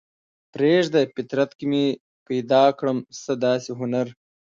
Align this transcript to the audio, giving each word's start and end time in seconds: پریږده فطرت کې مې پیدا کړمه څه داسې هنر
پریږده 0.53 1.01
فطرت 1.13 1.49
کې 1.57 1.65
مې 1.71 1.85
پیدا 2.27 2.63
کړمه 2.77 3.03
څه 3.21 3.33
داسې 3.45 3.71
هنر 3.79 4.07